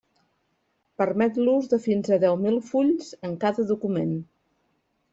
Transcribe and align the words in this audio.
Permet 1.01 1.37
l'ús 1.43 1.69
de 1.75 1.79
fins 1.85 2.11
a 2.17 2.21
deu 2.25 2.41
mil 2.49 2.59
fulls 2.73 3.15
en 3.31 3.39
cada 3.47 3.71
document. 3.75 4.21